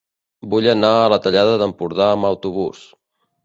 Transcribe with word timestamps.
Vull 0.53 0.69
anar 0.71 0.89
a 1.03 1.11
la 1.15 1.21
Tallada 1.27 1.53
d'Empordà 1.63 2.11
amb 2.17 2.33
autobús. 2.33 2.85